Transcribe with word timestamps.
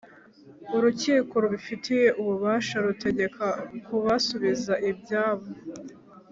Urukiko 0.75 1.33
rubifitiye 1.43 2.07
ububasha 2.21 2.75
rutegeka 2.85 3.45
kubasubiza 3.85 4.73
ibyabo 4.91 5.47